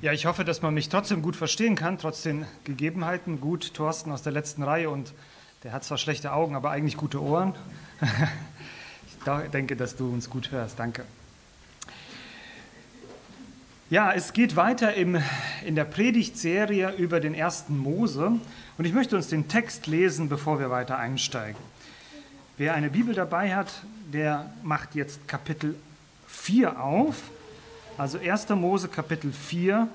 [0.00, 3.40] Ja, ich hoffe, dass man mich trotzdem gut verstehen kann, trotz den Gegebenheiten.
[3.40, 5.12] Gut, Thorsten aus der letzten Reihe und
[5.64, 7.54] der hat zwar schlechte Augen, aber eigentlich gute Ohren.
[9.44, 10.78] Ich denke, dass du uns gut hörst.
[10.78, 11.04] Danke.
[13.90, 15.20] Ja, es geht weiter im,
[15.66, 18.32] in der Predigtserie über den ersten Mose
[18.78, 21.60] und ich möchte uns den Text lesen, bevor wir weiter einsteigen.
[22.56, 25.74] Wer eine Bibel dabei hat, der macht jetzt Kapitel
[26.26, 27.16] 4 auf
[27.98, 28.48] also 1.
[28.50, 29.88] Mose Kapitel 4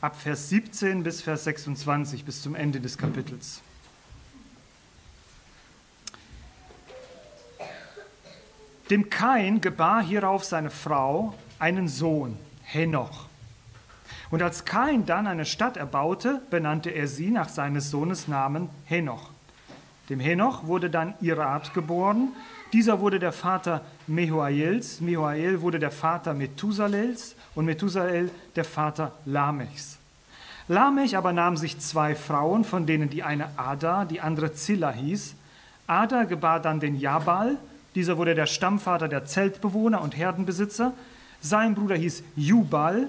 [0.00, 3.62] ab Vers 17 bis Vers 26 bis zum Ende des Kapitels.
[8.90, 13.26] Dem Kain gebar hierauf seine Frau einen Sohn, Henoch.
[14.30, 19.30] Und als Kain dann eine Stadt erbaute, benannte er sie nach seines Sohnes Namen Henoch.
[20.08, 22.32] Dem Henoch wurde dann Irad geboren,
[22.72, 29.98] dieser wurde der Vater Mehuaels, Mehuael wurde der Vater Methusalels und Methusalel der Vater Lamechs.
[30.68, 35.34] Lamech aber nahm sich zwei Frauen, von denen die eine Ada, die andere Zilla hieß.
[35.86, 37.56] Ada gebar dann den Jabal,
[37.94, 40.92] dieser wurde der Stammvater der Zeltbewohner und Herdenbesitzer.
[41.40, 43.08] Sein Bruder hieß Jubal,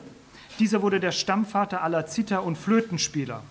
[0.60, 3.42] dieser wurde der Stammvater aller Zither- und Flötenspieler.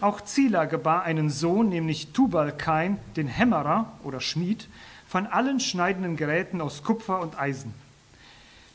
[0.00, 4.68] Auch Zila gebar einen Sohn, nämlich Tubalkain, den Hämmerer oder Schmied,
[5.10, 7.74] von allen schneidenden Geräten aus Kupfer und Eisen.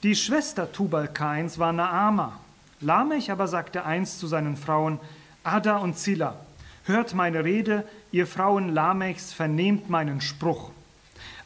[0.04, 2.38] Die Schwester Tubalkains war Naama.
[2.82, 5.00] Lamech aber sagte einst zu seinen Frauen,
[5.46, 6.36] Ada und Zilla,
[6.84, 10.72] hört meine Rede, ihr Frauen Lamechs, vernehmt meinen Spruch.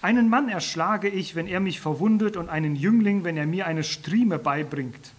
[0.02, 3.84] Einen Mann erschlage ich, wenn er mich verwundet, und einen Jüngling, wenn er mir eine
[3.84, 5.12] Strieme beibringt.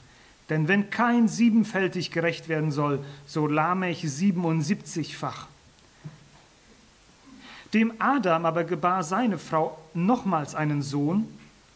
[0.48, 5.46] Denn wenn kein siebenfältig gerecht werden soll, so Lamech siebenundsiebzigfach.
[7.74, 11.28] Dem Adam aber gebar seine Frau nochmals einen Sohn,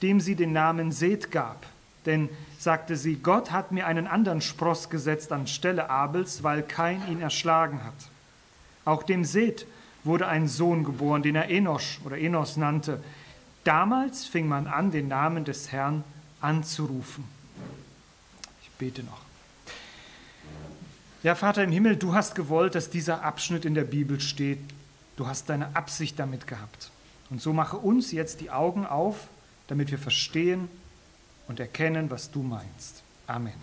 [0.02, 1.66] dem sie den Namen Seth gab.
[2.04, 2.28] Denn,
[2.58, 7.82] sagte sie, Gott hat mir einen anderen Spross gesetzt anstelle Abels, weil kein ihn erschlagen
[7.84, 7.94] hat.
[8.84, 9.66] Auch dem Seth
[10.02, 13.02] wurde ein Sohn geboren, den er Enosch oder Enos nannte.
[13.62, 16.04] Damals fing man an, den Namen des Herrn
[16.40, 17.24] anzurufen.
[18.62, 19.22] Ich bete noch.
[21.22, 24.58] Ja, Vater im Himmel, du hast gewollt, dass dieser Abschnitt in der Bibel steht.
[25.16, 26.90] Du hast deine Absicht damit gehabt.
[27.30, 29.28] Und so mache uns jetzt die Augen auf,
[29.68, 30.68] damit wir verstehen
[31.48, 33.02] und erkennen, was du meinst.
[33.26, 33.54] Amen.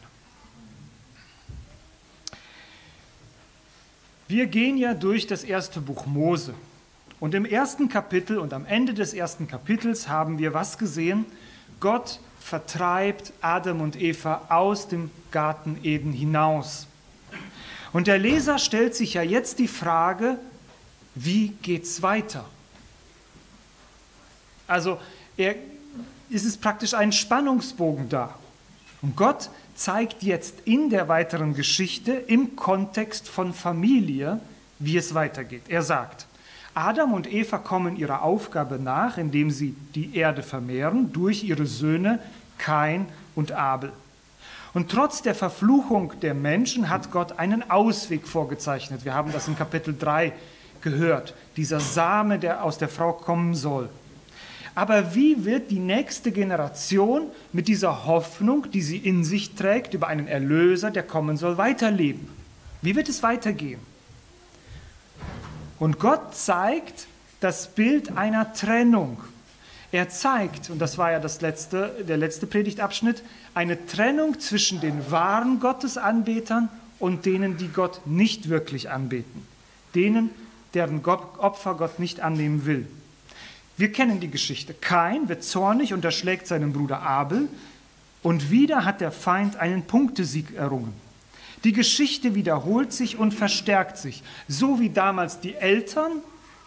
[4.27, 6.53] Wir gehen ja durch das erste Buch Mose.
[7.19, 11.25] Und im ersten Kapitel und am Ende des ersten Kapitels haben wir was gesehen?
[11.79, 16.87] Gott vertreibt Adam und Eva aus dem Garten Eden hinaus.
[17.93, 20.39] Und der Leser stellt sich ja jetzt die Frage,
[21.15, 22.45] wie geht es weiter?
[24.67, 24.99] Also
[25.37, 25.55] er,
[26.29, 28.35] ist es praktisch ein Spannungsbogen da.
[29.01, 34.39] Und Gott zeigt jetzt in der weiteren Geschichte im Kontext von Familie,
[34.79, 35.63] wie es weitergeht.
[35.67, 36.27] Er sagt,
[36.73, 42.19] Adam und Eva kommen ihrer Aufgabe nach, indem sie die Erde vermehren durch ihre Söhne
[42.57, 43.91] Kain und Abel.
[44.73, 49.03] Und trotz der Verfluchung der Menschen hat Gott einen Ausweg vorgezeichnet.
[49.03, 50.31] Wir haben das in Kapitel 3
[50.81, 53.89] gehört, dieser Same, der aus der Frau kommen soll.
[54.73, 60.07] Aber wie wird die nächste Generation mit dieser Hoffnung, die sie in sich trägt, über
[60.07, 62.27] einen Erlöser, der kommen soll, weiterleben?
[62.81, 63.81] Wie wird es weitergehen?
[65.77, 67.07] Und Gott zeigt
[67.41, 69.17] das Bild einer Trennung.
[69.91, 75.11] Er zeigt, und das war ja das letzte, der letzte Predigtabschnitt, eine Trennung zwischen den
[75.11, 76.69] wahren Gottesanbetern
[76.99, 79.45] und denen, die Gott nicht wirklich anbeten.
[79.95, 80.29] Denen,
[80.73, 82.87] deren Opfer Gott nicht annehmen will.
[83.77, 84.73] Wir kennen die Geschichte.
[84.73, 87.47] Kain wird zornig und erschlägt seinen Bruder Abel
[88.23, 90.93] und wieder hat der Feind einen Punktesieg errungen.
[91.63, 94.23] Die Geschichte wiederholt sich und verstärkt sich.
[94.47, 96.11] So wie damals die Eltern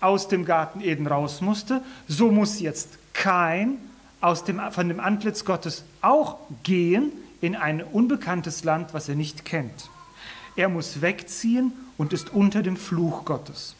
[0.00, 3.78] aus dem Garten Eden raus musste, so muss jetzt Kain
[4.20, 9.44] aus dem, von dem Antlitz Gottes auch gehen in ein unbekanntes Land, was er nicht
[9.44, 9.90] kennt.
[10.56, 13.74] Er muss wegziehen und ist unter dem Fluch Gottes.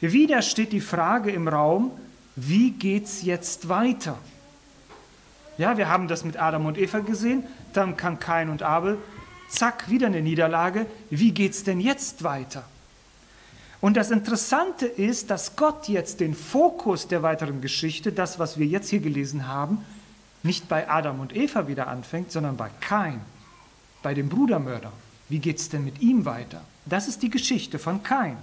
[0.00, 1.90] Wieder steht die Frage im Raum,
[2.36, 4.18] wie geht es jetzt weiter?
[5.58, 8.98] Ja, wir haben das mit Adam und Eva gesehen, dann kam Kain und Abel,
[9.48, 10.86] zack, wieder eine Niederlage.
[11.08, 12.64] Wie geht es denn jetzt weiter?
[13.80, 18.66] Und das Interessante ist, dass Gott jetzt den Fokus der weiteren Geschichte, das, was wir
[18.66, 19.84] jetzt hier gelesen haben,
[20.42, 23.20] nicht bei Adam und Eva wieder anfängt, sondern bei Kain,
[24.02, 24.92] bei dem Brudermörder.
[25.28, 26.62] Wie geht es denn mit ihm weiter?
[26.84, 28.36] Das ist die Geschichte von Kain.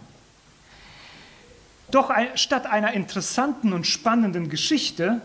[1.93, 5.21] Doch statt einer interessanten und spannenden Geschichte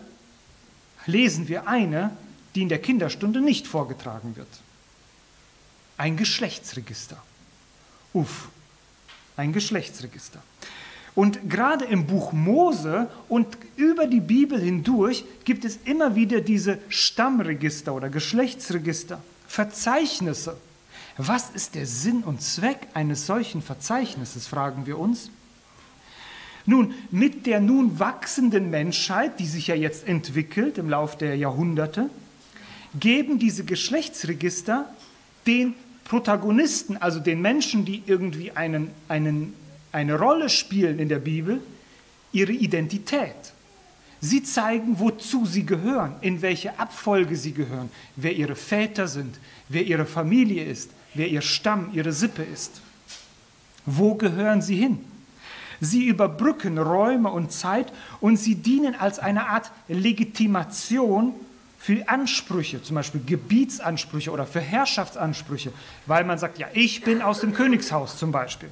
[1.06, 2.10] lesen wir eine,
[2.54, 4.48] die in der Kinderstunde nicht vorgetragen wird.
[5.96, 7.16] Ein Geschlechtsregister.
[8.12, 8.50] Uff,
[9.38, 10.42] ein Geschlechtsregister.
[11.14, 16.80] Und gerade im Buch Mose und über die Bibel hindurch gibt es immer wieder diese
[16.90, 20.58] Stammregister oder Geschlechtsregister, Verzeichnisse.
[21.16, 25.30] Was ist der Sinn und Zweck eines solchen Verzeichnisses, fragen wir uns.
[26.68, 32.10] Nun, mit der nun wachsenden Menschheit, die sich ja jetzt entwickelt im Laufe der Jahrhunderte,
[33.00, 34.84] geben diese Geschlechtsregister
[35.46, 35.72] den
[36.04, 39.54] Protagonisten, also den Menschen, die irgendwie einen, einen,
[39.92, 41.62] eine Rolle spielen in der Bibel,
[42.32, 43.54] ihre Identität.
[44.20, 49.40] Sie zeigen, wozu sie gehören, in welche Abfolge sie gehören, wer ihre Väter sind,
[49.70, 52.82] wer ihre Familie ist, wer ihr Stamm, ihre Sippe ist.
[53.86, 54.98] Wo gehören sie hin?
[55.80, 61.34] Sie überbrücken Räume und Zeit und sie dienen als eine Art Legitimation
[61.78, 65.72] für Ansprüche, zum Beispiel Gebietsansprüche oder für Herrschaftsansprüche,
[66.06, 68.70] weil man sagt, ja, ich bin aus dem Königshaus zum Beispiel.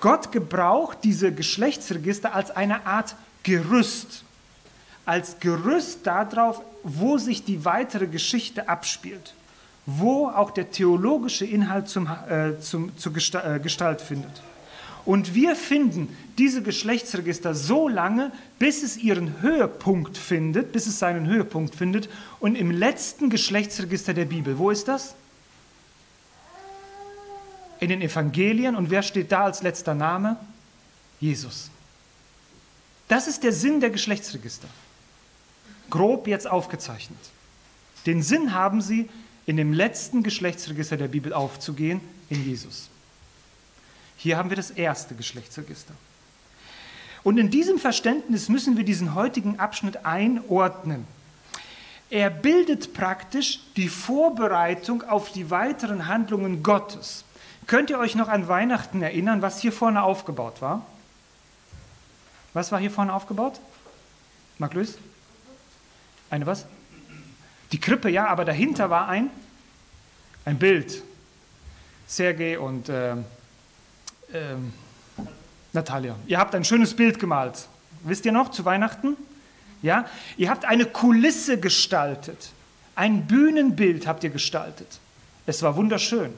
[0.00, 4.22] Gott gebraucht diese Geschlechtsregister als eine Art Gerüst,
[5.04, 9.34] als Gerüst darauf, wo sich die weitere Geschichte abspielt,
[9.84, 14.42] wo auch der theologische Inhalt zum, äh, zum, zur äh, Gestalt findet.
[15.06, 21.28] Und wir finden diese Geschlechtsregister so lange, bis es ihren Höhepunkt findet, bis es seinen
[21.28, 22.08] Höhepunkt findet.
[22.40, 25.14] Und im letzten Geschlechtsregister der Bibel, wo ist das?
[27.78, 28.74] In den Evangelien.
[28.74, 30.36] Und wer steht da als letzter Name?
[31.20, 31.70] Jesus.
[33.06, 34.68] Das ist der Sinn der Geschlechtsregister.
[35.88, 37.18] Grob jetzt aufgezeichnet.
[38.06, 39.08] Den Sinn haben sie,
[39.46, 42.90] in dem letzten Geschlechtsregister der Bibel aufzugehen, in Jesus.
[44.16, 45.94] Hier haben wir das erste Geschlechtsregister.
[47.22, 51.06] Und in diesem Verständnis müssen wir diesen heutigen Abschnitt einordnen.
[52.08, 57.24] Er bildet praktisch die Vorbereitung auf die weiteren Handlungen Gottes.
[57.66, 60.86] Könnt ihr euch noch an Weihnachten erinnern, was hier vorne aufgebaut war?
[62.54, 63.60] Was war hier vorne aufgebaut?
[64.58, 64.96] Marc Lös?
[66.30, 66.64] Eine was?
[67.72, 69.30] Die Krippe, ja, aber dahinter war ein,
[70.44, 71.02] ein Bild.
[72.06, 73.16] Sergei und äh,
[74.32, 74.72] ähm,
[75.72, 77.68] Natalia, ihr habt ein schönes Bild gemalt.
[78.02, 79.16] Wisst ihr noch, zu Weihnachten?
[79.82, 80.06] Ja?
[80.36, 82.50] Ihr habt eine Kulisse gestaltet.
[82.94, 85.00] Ein Bühnenbild habt ihr gestaltet.
[85.46, 86.32] Es war wunderschön.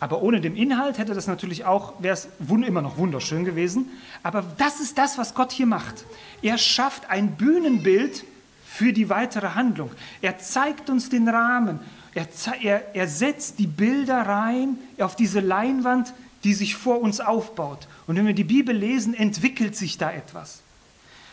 [0.00, 3.90] Aber ohne den Inhalt hätte das natürlich auch, wäre es immer noch wunderschön gewesen.
[4.22, 6.04] Aber das ist das, was Gott hier macht.
[6.42, 8.24] Er schafft ein Bühnenbild
[8.66, 9.90] für die weitere Handlung.
[10.20, 11.80] Er zeigt uns den Rahmen
[12.14, 12.28] er,
[12.62, 16.14] er, er setzt die Bilder rein auf diese Leinwand,
[16.44, 17.88] die sich vor uns aufbaut.
[18.06, 20.60] Und wenn wir die Bibel lesen, entwickelt sich da etwas.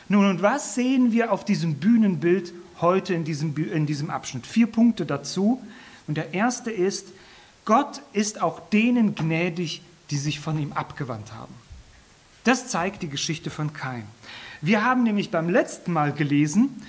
[0.08, 4.48] Nun, und was sehen wir auf diesem Bühnenbild heute in diesem, in diesem Abschnitt?
[4.48, 5.62] Vier Punkte dazu.
[6.08, 7.10] Und der erste ist,
[7.66, 11.54] Gott ist auch denen gnädig, die sich von ihm abgewandt haben.
[12.44, 14.04] Das zeigt die Geschichte von Kain.
[14.62, 16.82] Wir haben nämlich beim letzten Mal gelesen,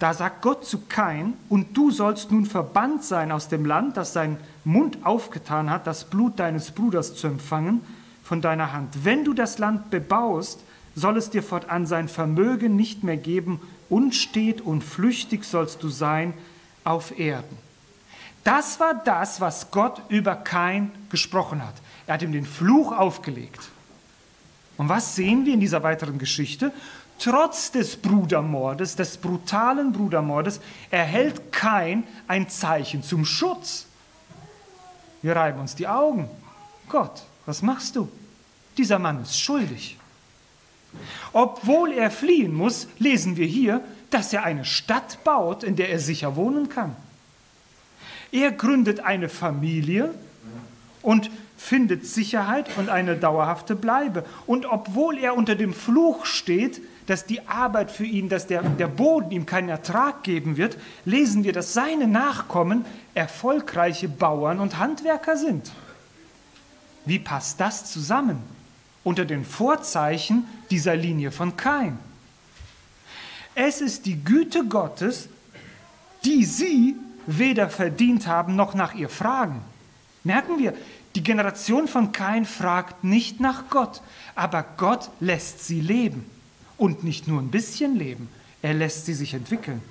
[0.00, 4.14] da sagt Gott zu Kain, und du sollst nun verbannt sein aus dem Land, das
[4.14, 7.82] sein Mund aufgetan hat, das Blut deines Bruders zu empfangen
[8.24, 9.04] von deiner Hand.
[9.04, 10.60] Wenn du das Land bebaust,
[10.94, 13.60] soll es dir fortan sein Vermögen nicht mehr geben,
[13.90, 16.32] unstet und flüchtig sollst du sein
[16.82, 17.58] auf Erden.
[18.42, 21.74] Das war das, was Gott über Kain gesprochen hat.
[22.06, 23.68] Er hat ihm den Fluch aufgelegt.
[24.78, 26.72] Und was sehen wir in dieser weiteren Geschichte?
[27.20, 30.58] Trotz des Brudermordes, des brutalen Brudermordes,
[30.90, 33.86] erhält kein ein Zeichen zum Schutz.
[35.20, 36.30] Wir reiben uns die Augen.
[36.88, 38.08] Gott, was machst du?
[38.78, 39.98] Dieser Mann ist schuldig.
[41.34, 45.98] Obwohl er fliehen muss, lesen wir hier, dass er eine Stadt baut, in der er
[45.98, 46.96] sicher wohnen kann.
[48.32, 50.14] Er gründet eine Familie
[51.02, 54.24] und findet Sicherheit und eine dauerhafte Bleibe.
[54.46, 58.86] Und obwohl er unter dem Fluch steht, dass die Arbeit für ihn, dass der, der
[58.86, 65.36] Boden ihm keinen Ertrag geben wird, lesen wir, dass seine Nachkommen erfolgreiche Bauern und Handwerker
[65.36, 65.72] sind.
[67.04, 68.40] Wie passt das zusammen
[69.02, 71.98] unter den Vorzeichen dieser Linie von Kain?
[73.56, 75.28] Es ist die Güte Gottes,
[76.24, 76.94] die sie
[77.26, 79.62] weder verdient haben noch nach ihr fragen.
[80.22, 80.74] Merken wir,
[81.16, 84.00] die Generation von Kain fragt nicht nach Gott,
[84.36, 86.24] aber Gott lässt sie leben
[86.80, 88.28] und nicht nur ein bisschen leben,
[88.62, 89.82] er lässt sie sich entwickeln.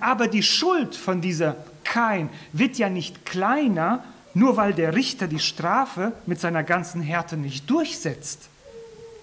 [0.00, 5.38] Aber die Schuld von dieser Kain wird ja nicht kleiner, nur weil der Richter die
[5.38, 8.48] Strafe mit seiner ganzen Härte nicht durchsetzt.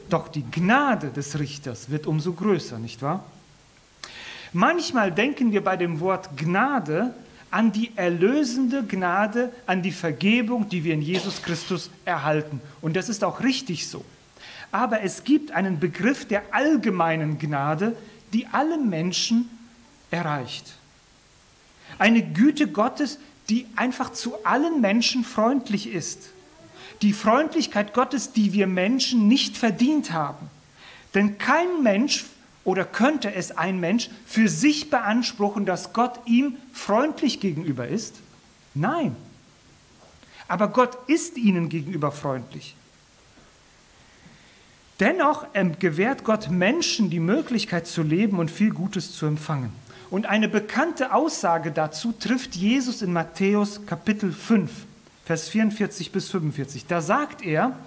[0.09, 3.23] Doch die Gnade des Richters wird umso größer, nicht wahr?
[4.53, 7.13] Manchmal denken wir bei dem Wort Gnade
[7.49, 12.61] an die erlösende Gnade, an die Vergebung, die wir in Jesus Christus erhalten.
[12.81, 14.05] Und das ist auch richtig so.
[14.71, 17.95] Aber es gibt einen Begriff der allgemeinen Gnade,
[18.33, 19.49] die alle Menschen
[20.11, 20.73] erreicht.
[21.97, 26.29] Eine Güte Gottes, die einfach zu allen Menschen freundlich ist.
[27.01, 30.49] Die Freundlichkeit Gottes, die wir Menschen nicht verdient haben.
[31.13, 32.25] Denn kein Mensch
[32.63, 38.15] oder könnte es ein Mensch für sich beanspruchen, dass Gott ihm freundlich gegenüber ist?
[38.73, 39.15] Nein.
[40.49, 42.75] Aber Gott ist ihnen gegenüber freundlich.
[44.99, 45.45] Dennoch
[45.79, 49.71] gewährt Gott Menschen die Möglichkeit zu leben und viel Gutes zu empfangen.
[50.09, 54.71] Und eine bekannte Aussage dazu trifft Jesus in Matthäus Kapitel 5,
[55.25, 56.87] Vers 44 bis 45.
[56.87, 57.77] Da sagt er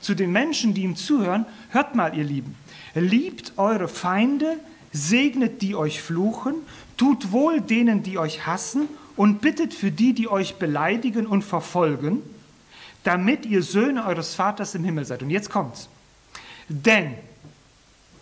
[0.00, 2.54] zu den Menschen, die ihm zuhören, hört mal ihr Lieben,
[2.94, 4.58] liebt eure Feinde,
[4.92, 6.54] segnet die euch fluchen,
[6.96, 12.22] tut wohl denen, die euch hassen und bittet für die, die euch beleidigen und verfolgen,
[13.02, 15.22] damit ihr Söhne eures Vaters im Himmel seid.
[15.22, 15.88] Und jetzt kommt's.
[16.68, 17.14] Denn,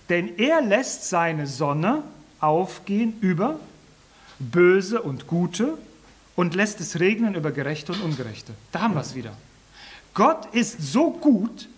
[0.08, 2.02] denn er lässt seine Sonne
[2.40, 3.58] aufgehen über
[4.38, 5.78] Böse und Gute
[6.34, 8.52] und lässt es regnen über Gerechte und Ungerechte.
[8.72, 9.36] Da haben wir es wieder.
[10.14, 11.68] Gott ist so gut,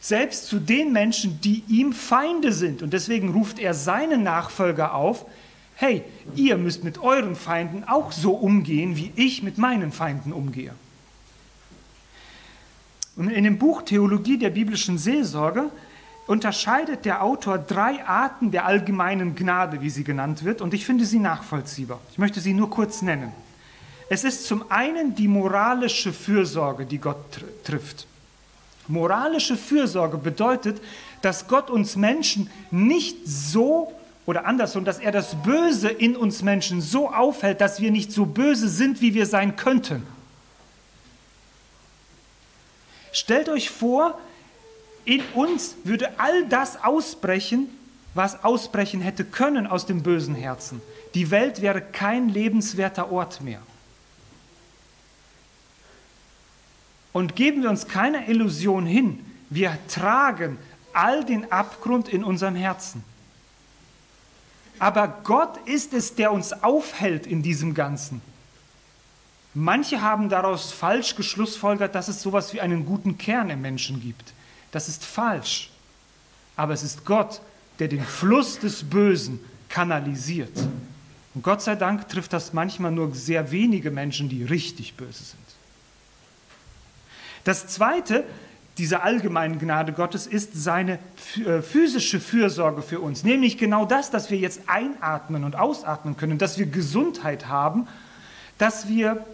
[0.00, 2.82] selbst zu den Menschen, die ihm Feinde sind.
[2.82, 5.26] Und deswegen ruft er seine Nachfolger auf,
[5.74, 6.02] hey,
[6.34, 10.74] ihr müsst mit euren Feinden auch so umgehen, wie ich mit meinen Feinden umgehe.
[13.16, 15.70] Und in dem Buch Theologie der biblischen Seelsorge
[16.28, 21.06] unterscheidet der Autor drei Arten der allgemeinen Gnade, wie sie genannt wird, und ich finde
[21.06, 21.98] sie nachvollziehbar.
[22.12, 23.32] Ich möchte sie nur kurz nennen.
[24.10, 27.16] Es ist zum einen die moralische Fürsorge, die Gott
[27.64, 28.06] trifft.
[28.86, 30.80] Moralische Fürsorge bedeutet,
[31.22, 33.92] dass Gott uns Menschen nicht so
[34.26, 38.26] oder andersrum, dass er das Böse in uns Menschen so aufhält, dass wir nicht so
[38.26, 40.06] böse sind, wie wir sein könnten.
[43.12, 44.18] Stellt euch vor,
[45.08, 47.68] in uns würde all das ausbrechen,
[48.12, 50.82] was ausbrechen hätte können aus dem bösen Herzen.
[51.14, 53.62] Die Welt wäre kein lebenswerter Ort mehr.
[57.14, 60.58] Und geben wir uns keiner Illusion hin, wir tragen
[60.92, 63.02] all den Abgrund in unserem Herzen.
[64.78, 68.20] Aber Gott ist es, der uns aufhält in diesem Ganzen.
[69.54, 74.34] Manche haben daraus falsch geschlussfolgert, dass es sowas wie einen guten Kern im Menschen gibt.
[74.72, 75.70] Das ist falsch.
[76.56, 77.40] Aber es ist Gott,
[77.78, 80.56] der den Fluss des Bösen kanalisiert.
[81.34, 85.38] Und Gott sei Dank trifft das manchmal nur sehr wenige Menschen, die richtig böse sind.
[87.44, 88.24] Das Zweite
[88.78, 90.98] dieser allgemeinen Gnade Gottes ist seine
[91.44, 96.38] äh, physische Fürsorge für uns, nämlich genau das, dass wir jetzt einatmen und ausatmen können,
[96.38, 97.88] dass wir Gesundheit haben,
[98.56, 99.24] dass wir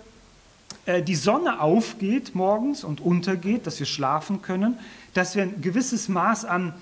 [0.86, 4.78] die Sonne aufgeht morgens und untergeht, dass wir schlafen können,
[5.14, 6.74] dass wir ein gewisses Maß an,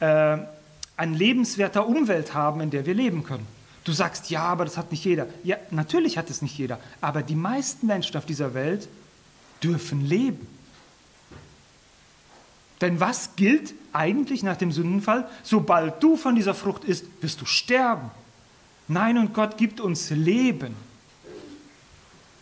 [0.00, 0.38] äh,
[0.96, 3.46] an lebenswerter Umwelt haben, in der wir leben können.
[3.84, 5.28] Du sagst, ja, aber das hat nicht jeder.
[5.44, 8.88] Ja, natürlich hat es nicht jeder, aber die meisten Menschen auf dieser Welt
[9.62, 10.46] dürfen leben.
[12.80, 15.28] Denn was gilt eigentlich nach dem Sündenfall?
[15.42, 18.10] Sobald du von dieser Frucht isst, wirst du sterben.
[18.88, 20.74] Nein, und Gott gibt uns Leben.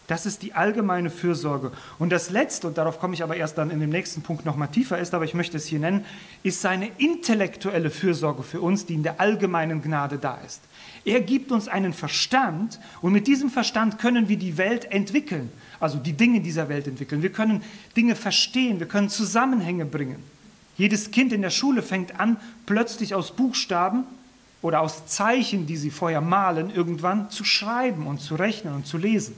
[0.06, 1.72] Das ist die allgemeine Fürsorge.
[1.98, 4.68] Und das Letzte, und darauf komme ich aber erst dann in dem nächsten Punkt nochmal
[4.68, 6.04] tiefer ist, aber ich möchte es hier nennen,
[6.42, 10.60] ist seine intellektuelle Fürsorge für uns, die in der allgemeinen Gnade da ist.
[11.06, 15.98] Er gibt uns einen Verstand und mit diesem Verstand können wir die Welt entwickeln, also
[15.98, 17.22] die Dinge dieser Welt entwickeln.
[17.22, 17.62] Wir können
[17.96, 20.22] Dinge verstehen, wir können Zusammenhänge bringen.
[20.76, 24.04] Jedes Kind in der Schule fängt an, plötzlich aus Buchstaben
[24.60, 28.98] oder aus Zeichen, die sie vorher malen, irgendwann zu schreiben und zu rechnen und zu
[28.98, 29.34] lesen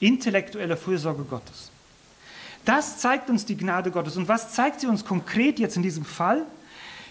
[0.00, 1.70] intellektuelle Fürsorge Gottes.
[2.64, 4.16] Das zeigt uns die Gnade Gottes.
[4.16, 6.44] Und was zeigt sie uns konkret jetzt in diesem Fall?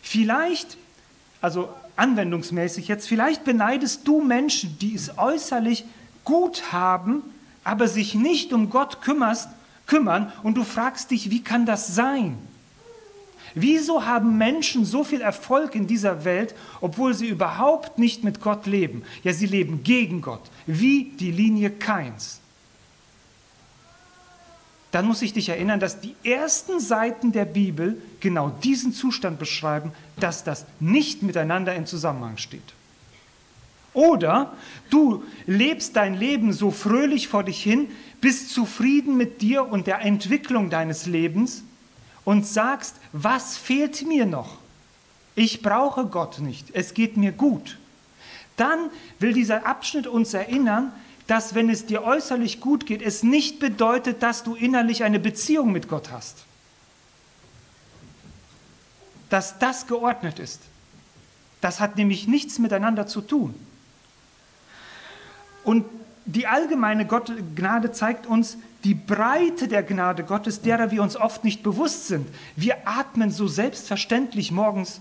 [0.01, 0.77] Vielleicht,
[1.41, 5.85] also anwendungsmäßig jetzt, vielleicht beneidest du Menschen, die es äußerlich
[6.23, 7.23] gut haben,
[7.63, 9.49] aber sich nicht um Gott kümmerst,
[9.85, 12.37] kümmern und du fragst dich, wie kann das sein?
[13.55, 18.67] Wieso haben Menschen so viel Erfolg in dieser Welt, obwohl sie überhaupt nicht mit Gott
[18.67, 19.03] leben?
[19.23, 22.39] Ja, sie leben gegen Gott, wie die Linie Keins
[24.91, 29.91] dann muss ich dich erinnern, dass die ersten Seiten der Bibel genau diesen Zustand beschreiben,
[30.19, 32.73] dass das nicht miteinander in Zusammenhang steht.
[33.93, 34.53] Oder
[34.89, 37.89] du lebst dein Leben so fröhlich vor dich hin,
[38.21, 41.63] bist zufrieden mit dir und der Entwicklung deines Lebens
[42.25, 44.57] und sagst, was fehlt mir noch?
[45.35, 47.77] Ich brauche Gott nicht, es geht mir gut.
[48.57, 50.91] Dann will dieser Abschnitt uns erinnern,
[51.29, 55.71] dass wenn es dir äußerlich gut geht, es nicht bedeutet, dass du innerlich eine Beziehung
[55.71, 56.37] mit Gott hast.
[59.29, 60.59] Dass das geordnet ist.
[61.61, 63.53] Das hat nämlich nichts miteinander zu tun.
[65.63, 65.85] Und
[66.25, 71.43] die allgemeine Gott Gnade zeigt uns die Breite der Gnade Gottes, derer wir uns oft
[71.43, 72.27] nicht bewusst sind.
[72.55, 74.99] Wir atmen so selbstverständlich morgens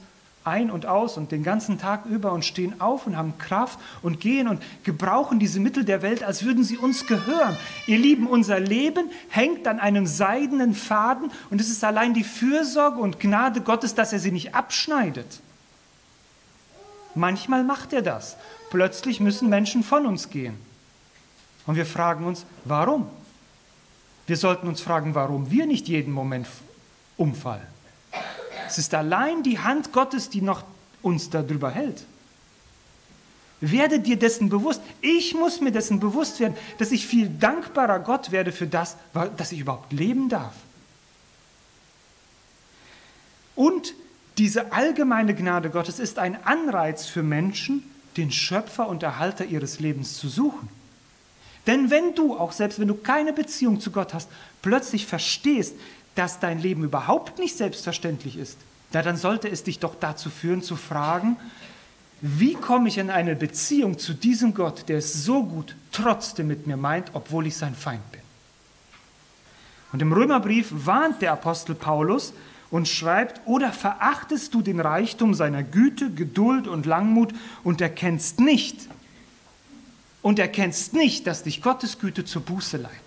[0.49, 4.21] ein und aus und den ganzen Tag über und stehen auf und haben Kraft und
[4.21, 7.57] gehen und gebrauchen diese Mittel der Welt, als würden sie uns gehören.
[7.87, 12.99] Ihr Lieben, unser Leben hängt an einem seidenen Faden und es ist allein die Fürsorge
[13.01, 15.41] und Gnade Gottes, dass er sie nicht abschneidet.
[17.15, 18.37] Manchmal macht er das.
[18.71, 20.55] Plötzlich müssen Menschen von uns gehen.
[21.67, 23.09] Und wir fragen uns, warum?
[24.27, 26.47] Wir sollten uns fragen, warum wir nicht jeden Moment
[27.17, 27.67] umfallen.
[28.69, 30.63] Es ist allein die Hand Gottes, die noch
[31.03, 32.05] uns darüber hält.
[33.61, 34.81] Werde dir dessen bewusst.
[35.01, 38.97] Ich muss mir dessen bewusst werden, dass ich viel dankbarer Gott werde für das,
[39.37, 40.55] dass ich überhaupt leben darf.
[43.57, 43.95] Und
[44.37, 47.83] diese allgemeine Gnade Gottes ist ein Anreiz für Menschen,
[48.17, 50.69] den Schöpfer und Erhalter ihres Lebens zu suchen.
[51.67, 54.31] Denn wenn du, auch selbst wenn du keine Beziehung zu Gott hast,
[54.63, 55.75] plötzlich verstehst,
[56.19, 58.59] dass dein Leben überhaupt nicht selbstverständlich ist,
[58.93, 61.37] na, dann sollte es dich doch dazu führen zu fragen,
[62.21, 66.67] wie komme ich in eine Beziehung zu diesem Gott, der es so gut trotzdem mit
[66.67, 68.21] mir meint, obwohl ich sein Feind bin.
[69.93, 72.33] Und im Römerbrief warnt der Apostel Paulus
[72.71, 77.33] und schreibt, oder verachtest du den Reichtum seiner Güte, Geduld und Langmut
[77.63, 78.89] und erkennst nicht,
[80.21, 82.99] und erkennst nicht, dass dich Gottes Güte zur Buße leitet.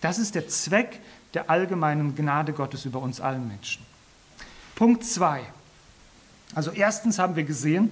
[0.00, 1.00] Das ist der Zweck
[1.34, 3.84] der allgemeinen Gnade Gottes über uns allen Menschen.
[4.74, 5.42] Punkt 2.
[6.54, 7.90] Also erstens haben wir gesehen,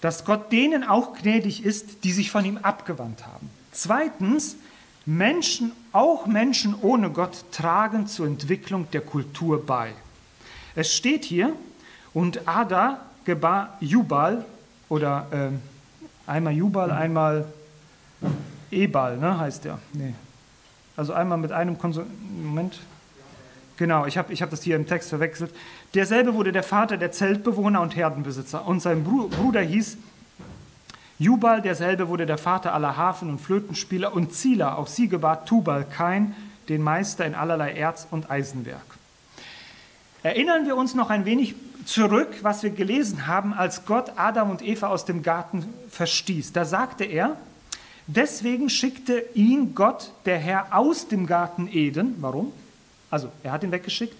[0.00, 3.50] dass Gott denen auch gnädig ist, die sich von ihm abgewandt haben.
[3.72, 4.56] Zweitens,
[5.06, 9.92] Menschen, auch Menschen ohne Gott, tragen zur Entwicklung der Kultur bei.
[10.74, 11.54] Es steht hier,
[12.14, 14.44] und Ada gebar Jubal
[14.88, 15.50] oder äh,
[16.28, 17.46] Einmal Jubal, einmal
[18.70, 19.78] Ebal, ne, heißt der.
[19.94, 20.12] Nee.
[20.98, 22.10] Also einmal mit einem Konsonant.
[22.44, 22.80] Moment.
[23.76, 25.54] Genau, ich habe ich hab das hier im Text verwechselt.
[25.94, 28.66] Derselbe wurde der Vater der Zeltbewohner und Herdenbesitzer.
[28.66, 29.96] Und sein Bruder hieß
[31.20, 34.12] Jubal, derselbe wurde der Vater aller Hafen- und Flötenspieler.
[34.12, 36.34] Und Zila, auch sie gebar Tubal Kain,
[36.68, 38.82] den Meister in allerlei Erz- und Eisenwerk.
[40.24, 44.62] Erinnern wir uns noch ein wenig zurück, was wir gelesen haben, als Gott Adam und
[44.62, 46.52] Eva aus dem Garten verstieß.
[46.52, 47.36] Da sagte er,
[48.08, 52.16] deswegen schickte ihn Gott, der Herr, aus dem Garten Eden.
[52.20, 52.52] Warum?
[53.10, 54.16] Also, er hat ihn weggeschickt.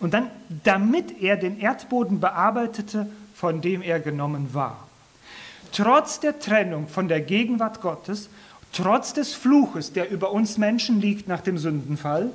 [0.00, 0.30] Und dann,
[0.64, 4.86] damit er den Erdboden bearbeitete, von dem er genommen war.
[5.72, 8.28] Trotz der Trennung von der Gegenwart Gottes,
[8.72, 12.30] trotz des Fluches, der über uns Menschen liegt nach dem Sündenfall,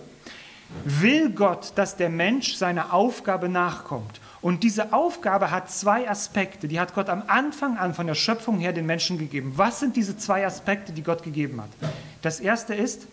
[0.83, 4.19] will Gott, dass der Mensch seiner Aufgabe nachkommt.
[4.41, 8.59] Und diese Aufgabe hat zwei Aspekte, die hat Gott am Anfang an von der Schöpfung
[8.59, 9.53] her den Menschen gegeben.
[9.55, 11.69] Was sind diese zwei Aspekte, die Gott gegeben hat?
[12.21, 13.07] Das erste ist,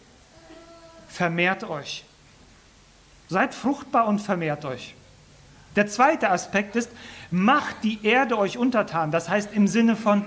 [1.09, 2.05] vermehrt euch.
[3.29, 4.95] Seid fruchtbar und vermehrt euch.
[5.77, 6.91] Der zweite Aspekt ist,
[7.31, 9.11] macht die Erde euch untertan.
[9.11, 10.25] Das heißt im Sinne von,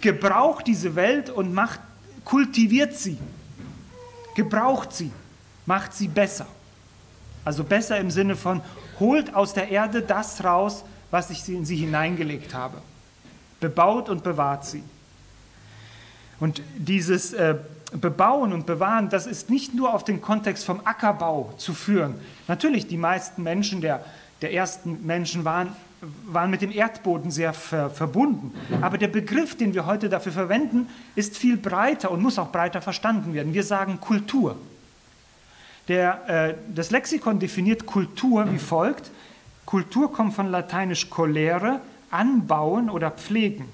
[0.00, 1.80] gebraucht diese Welt und macht,
[2.24, 3.18] kultiviert sie.
[4.34, 5.12] Gebraucht sie.
[5.64, 6.46] Macht sie besser.
[7.44, 8.60] Also besser im Sinne von,
[9.00, 12.78] holt aus der Erde das raus, was ich in sie hineingelegt habe.
[13.60, 14.82] Bebaut und bewahrt sie.
[16.38, 17.56] Und dieses äh,
[17.92, 22.14] Bebauen und Bewahren, das ist nicht nur auf den Kontext vom Ackerbau zu führen.
[22.48, 24.04] Natürlich, die meisten Menschen der,
[24.42, 25.74] der ersten Menschen waren,
[26.26, 28.52] waren mit dem Erdboden sehr ver, verbunden.
[28.82, 32.82] Aber der Begriff, den wir heute dafür verwenden, ist viel breiter und muss auch breiter
[32.82, 33.54] verstanden werden.
[33.54, 34.56] Wir sagen Kultur.
[35.88, 39.10] Der, äh, das Lexikon definiert Kultur wie folgt.
[39.64, 43.68] Kultur kommt von lateinisch colere, anbauen oder pflegen.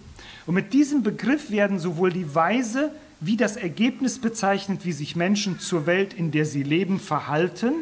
[0.47, 5.61] Und mit diesem Begriff werden sowohl die Weise wie das Ergebnis bezeichnet, wie sich Menschen
[5.61, 7.73] zur Welt, in der sie leben, verhalten,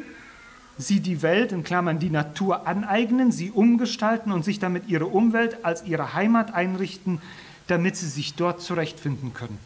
[0.76, 5.64] sie die Welt, in Klammern die Natur, aneignen, sie umgestalten und sich damit ihre Umwelt
[5.64, 7.22] als ihre Heimat einrichten,
[7.68, 9.58] damit sie sich dort zurechtfinden können.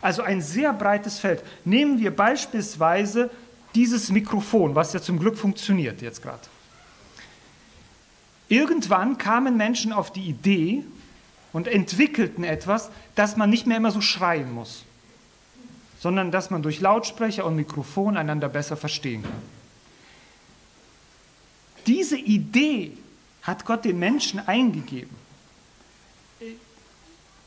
[0.00, 1.44] Also ein sehr breites Feld.
[1.64, 3.30] Nehmen wir beispielsweise
[3.74, 6.40] dieses Mikrofon, was ja zum Glück funktioniert jetzt gerade.
[8.48, 10.84] Irgendwann kamen Menschen auf die Idee
[11.52, 14.84] und entwickelten etwas, dass man nicht mehr immer so schreien muss,
[16.00, 19.32] sondern dass man durch Lautsprecher und Mikrofon einander besser verstehen kann.
[21.86, 22.92] Diese Idee
[23.42, 25.16] hat Gott den Menschen eingegeben.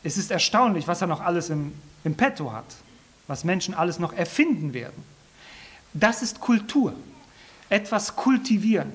[0.03, 2.65] es ist erstaunlich, was er noch alles im, im Petto hat,
[3.27, 5.14] was Menschen alles noch erfinden werden.
[5.95, 6.93] Das ist Kultur.
[7.69, 8.91] Etwas kultivieren.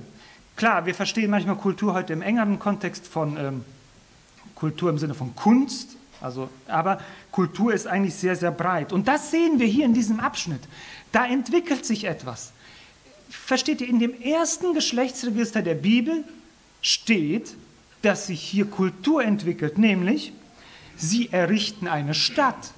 [0.54, 3.64] Klar, wir verstehen manchmal Kultur heute im engeren Kontext von ähm,
[4.54, 8.92] Kultur im Sinne von Kunst, also, aber Kultur ist eigentlich sehr, sehr breit.
[8.92, 10.60] Und das sehen wir hier in diesem Abschnitt.
[11.12, 12.52] Da entwickelt sich etwas.
[13.30, 16.24] Versteht ihr, in dem ersten Geschlechtsregister der Bibel
[16.82, 17.54] steht,
[18.02, 20.34] dass sich hier Kultur entwickelt, nämlich
[20.96, 22.72] sie errichten eine Stadt.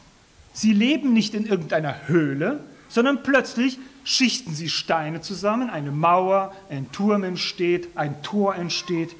[0.52, 6.90] Sie leben nicht in irgendeiner Höhle, sondern plötzlich schichten sie Steine zusammen, eine Mauer, ein
[6.92, 9.14] Turm entsteht, ein Tor entsteht.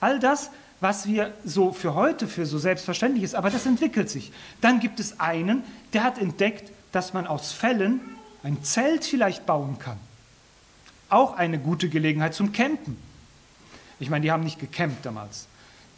[0.00, 0.50] All das,
[0.80, 4.32] was wir so für heute für so selbstverständlich ist, aber das entwickelt sich.
[4.60, 8.00] Dann gibt es einen, der hat entdeckt, dass man aus Fällen
[8.42, 9.98] ein Zelt vielleicht bauen kann.
[11.08, 12.96] Auch eine gute Gelegenheit zum Campen.
[13.98, 15.46] Ich meine, die haben nicht gecampt damals,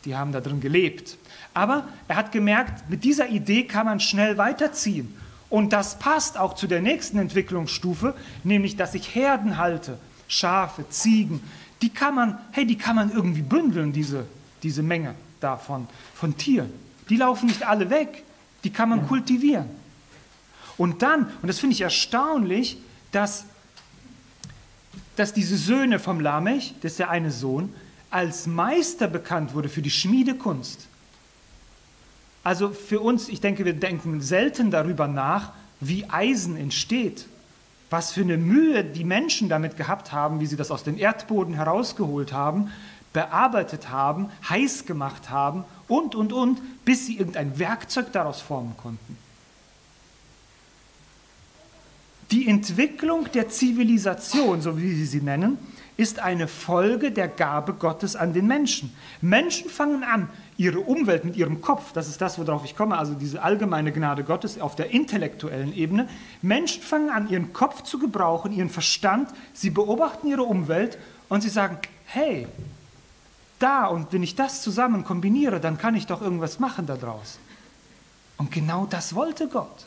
[0.04, 1.16] die haben da drin gelebt.
[1.54, 5.16] Aber er hat gemerkt, mit dieser Idee kann man schnell weiterziehen.
[5.48, 11.40] Und das passt auch zu der nächsten Entwicklungsstufe, nämlich dass ich Herden halte, Schafe, Ziegen.
[11.82, 14.26] Die kann man, hey, die kann man irgendwie bündeln, diese,
[14.62, 16.72] diese Menge davon, von Tieren.
[17.08, 18.24] Die laufen nicht alle weg,
[18.64, 19.66] die kann man kultivieren.
[20.76, 22.78] Und dann, und das finde ich erstaunlich,
[23.12, 23.44] dass,
[25.14, 27.72] dass diese Söhne vom Lamech, das ist der eine Sohn,
[28.10, 30.88] als Meister bekannt wurde für die Schmiedekunst.
[32.46, 37.26] Also für uns, ich denke, wir denken selten darüber nach, wie Eisen entsteht.
[37.90, 41.54] Was für eine Mühe die Menschen damit gehabt haben, wie sie das aus dem Erdboden
[41.54, 42.70] herausgeholt haben,
[43.12, 49.18] bearbeitet haben, heiß gemacht haben und, und, und, bis sie irgendein Werkzeug daraus formen konnten.
[52.30, 55.58] Die Entwicklung der Zivilisation, so wie sie sie nennen,
[55.96, 58.94] ist eine Folge der Gabe Gottes an den Menschen.
[59.22, 60.28] Menschen fangen an,
[60.58, 64.24] ihre Umwelt mit ihrem Kopf, das ist das, worauf ich komme, also diese allgemeine Gnade
[64.24, 66.08] Gottes auf der intellektuellen Ebene,
[66.42, 71.48] Menschen fangen an, ihren Kopf zu gebrauchen, ihren Verstand, sie beobachten ihre Umwelt und sie
[71.48, 72.46] sagen, hey,
[73.58, 77.38] da und wenn ich das zusammen kombiniere, dann kann ich doch irgendwas machen daraus.
[78.36, 79.86] Und genau das wollte Gott.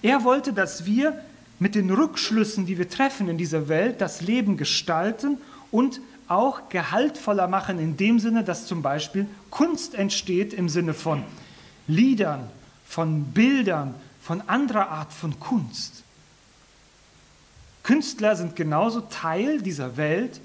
[0.00, 1.20] Er wollte, dass wir
[1.58, 5.38] mit den Rückschlüssen, die wir treffen in dieser Welt, das Leben gestalten
[5.70, 11.24] und auch gehaltvoller machen in dem Sinne, dass zum Beispiel Kunst entsteht im Sinne von
[11.86, 12.48] Liedern,
[12.86, 16.04] von Bildern, von anderer Art von Kunst.
[17.82, 20.40] Künstler sind genauso Teil dieser Welt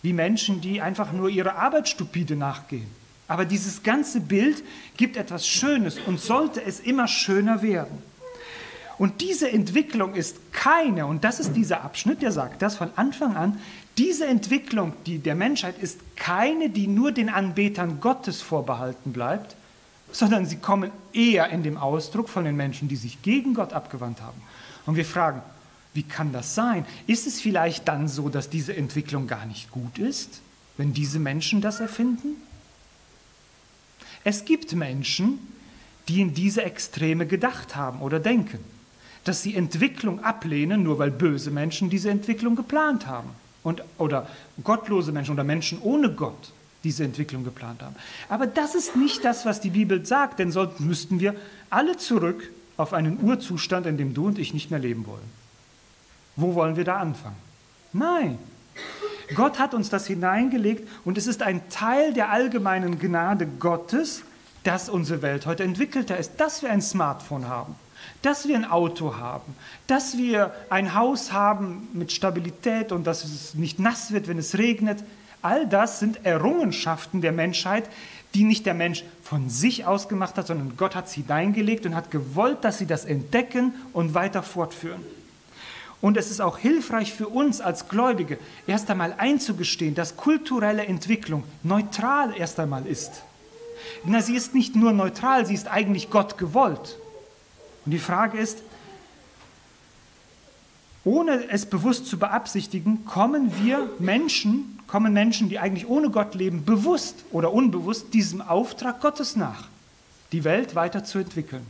[0.00, 2.88] wie Menschen, die einfach nur ihrer Arbeit stupide nachgehen.
[3.28, 4.64] Aber dieses ganze Bild
[4.96, 8.02] gibt etwas Schönes und sollte es immer schöner werden.
[8.98, 13.36] Und diese Entwicklung ist keine, und das ist dieser Abschnitt, der sagt das von Anfang
[13.36, 13.58] an,
[13.98, 19.56] diese Entwicklung die der Menschheit ist keine, die nur den Anbetern Gottes vorbehalten bleibt,
[20.12, 24.20] sondern sie kommen eher in dem Ausdruck von den Menschen, die sich gegen Gott abgewandt
[24.20, 24.40] haben.
[24.86, 25.42] Und wir fragen,
[25.94, 26.86] wie kann das sein?
[27.06, 30.40] Ist es vielleicht dann so, dass diese Entwicklung gar nicht gut ist,
[30.76, 32.36] wenn diese Menschen das erfinden?
[34.24, 35.38] Es gibt Menschen,
[36.08, 38.58] die in diese Extreme gedacht haben oder denken
[39.24, 43.30] dass sie Entwicklung ablehnen, nur weil böse Menschen diese Entwicklung geplant haben.
[43.62, 44.26] Und, oder
[44.64, 47.94] gottlose Menschen oder Menschen ohne Gott diese Entwicklung geplant haben.
[48.28, 51.34] Aber das ist nicht das, was die Bibel sagt, denn sonst müssten wir
[51.70, 55.30] alle zurück auf einen Urzustand, in dem du und ich nicht mehr leben wollen.
[56.34, 57.36] Wo wollen wir da anfangen?
[57.92, 58.38] Nein.
[59.34, 64.22] Gott hat uns das hineingelegt und es ist ein Teil der allgemeinen Gnade Gottes,
[64.64, 67.74] dass unsere Welt heute entwickelter ist, dass wir ein Smartphone haben,
[68.22, 69.54] dass wir ein Auto haben,
[69.86, 74.58] dass wir ein Haus haben mit Stabilität und dass es nicht nass wird, wenn es
[74.58, 75.02] regnet.
[75.42, 77.88] All das sind Errungenschaften der Menschheit,
[78.34, 81.94] die nicht der Mensch von sich aus gemacht hat, sondern Gott hat sie hineingelegt und
[81.94, 85.02] hat gewollt, dass sie das entdecken und weiter fortführen.
[86.00, 91.44] Und es ist auch hilfreich für uns als Gläubige, erst einmal einzugestehen, dass kulturelle Entwicklung
[91.62, 93.22] neutral erst einmal ist.
[94.04, 96.98] Na, sie ist nicht nur neutral, sie ist eigentlich Gott gewollt.
[97.84, 98.62] Und die Frage ist,
[101.04, 106.64] ohne es bewusst zu beabsichtigen, kommen wir Menschen, kommen Menschen, die eigentlich ohne Gott leben,
[106.64, 109.68] bewusst oder unbewusst diesem Auftrag Gottes nach,
[110.30, 111.66] die Welt weiterzuentwickeln.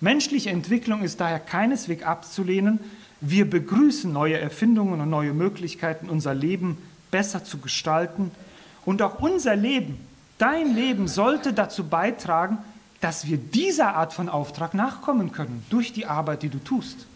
[0.00, 2.80] Menschliche Entwicklung ist daher keineswegs abzulehnen.
[3.22, 6.76] Wir begrüßen neue Erfindungen und neue Möglichkeiten, unser Leben
[7.10, 8.30] besser zu gestalten.
[8.84, 9.98] Und auch unser Leben,
[10.36, 12.58] dein Leben sollte dazu beitragen,
[13.00, 17.06] dass wir dieser Art von Auftrag nachkommen können, durch die Arbeit, die du tust.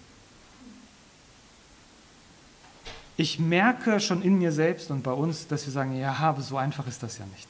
[3.17, 6.57] Ich merke schon in mir selbst und bei uns, dass wir sagen, ja, aber so
[6.57, 7.49] einfach ist das ja nicht.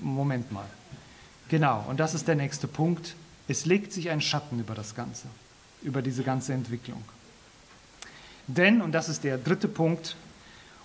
[0.00, 0.66] Moment mal.
[1.48, 3.16] Genau, und das ist der nächste Punkt.
[3.48, 5.26] Es legt sich ein Schatten über das Ganze,
[5.82, 7.02] über diese ganze Entwicklung.
[8.46, 10.14] Denn, und das ist der dritte Punkt,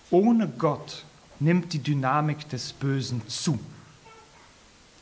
[0.09, 1.03] ohne Gott
[1.39, 3.59] nimmt die Dynamik des Bösen zu.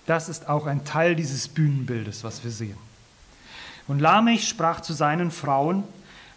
[0.06, 2.78] Das ist auch ein Teil dieses Bühnenbildes, was wir sehen.
[3.88, 5.84] Und Lamech sprach zu seinen Frauen,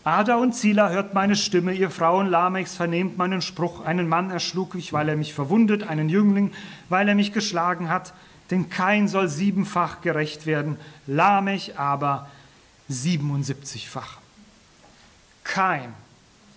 [0.05, 4.75] Ada und Zila hört meine Stimme, ihr Frauen Lamechs vernehmt meinen Spruch, einen Mann erschlug
[4.77, 6.53] ich, weil er mich verwundet, einen Jüngling,
[6.89, 8.13] weil er mich geschlagen hat,
[8.51, 12.29] denn kein soll siebenfach gerecht werden, Lamech aber
[12.89, 14.19] 77-fach.
[15.43, 15.93] Kein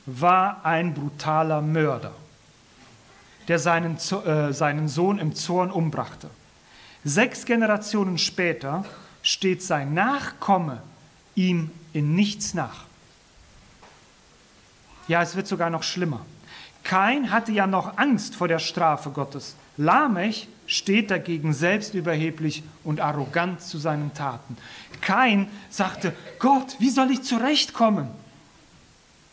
[0.05, 2.11] war ein brutaler Mörder,
[3.47, 6.29] der seinen, äh, seinen Sohn im Zorn umbrachte.
[7.03, 8.85] Sechs Generationen später
[9.21, 10.81] steht sein Nachkomme
[11.35, 12.85] ihm in nichts nach.
[15.07, 16.25] Ja, es wird sogar noch schlimmer.
[16.83, 19.55] Kain hatte ja noch Angst vor der Strafe Gottes.
[19.77, 24.57] Lamech steht dagegen selbstüberheblich und arrogant zu seinen Taten.
[25.01, 28.07] Kain sagte, Gott, wie soll ich zurechtkommen,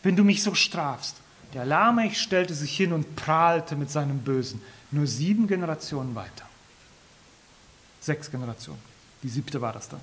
[0.03, 1.17] wenn du mich so strafst?
[1.53, 4.61] Der Lamech stellte sich hin und prahlte mit seinem Bösen.
[4.91, 6.46] Nur sieben Generationen weiter.
[8.07, 8.79] Sechs Generationen.
[9.21, 9.99] Die siebte war das dann.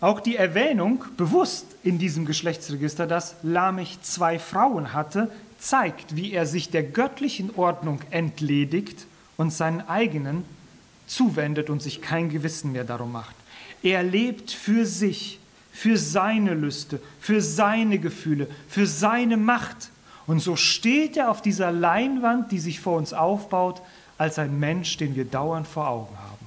[0.00, 6.46] Auch die Erwähnung bewusst in diesem Geschlechtsregister, dass Lamech zwei Frauen hatte, zeigt, wie er
[6.46, 10.44] sich der göttlichen Ordnung entledigt und seinen eigenen
[11.06, 13.36] zuwendet und sich kein Gewissen mehr darum macht.
[13.84, 15.38] Er lebt für sich,
[15.72, 19.90] für seine Lüste, für seine Gefühle, für seine Macht.
[20.26, 23.80] Und so steht er auf dieser Leinwand, die sich vor uns aufbaut,
[24.18, 26.44] als ein Mensch, den wir dauernd vor Augen haben